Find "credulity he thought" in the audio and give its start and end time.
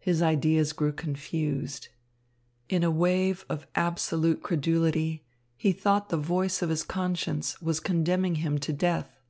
4.42-6.08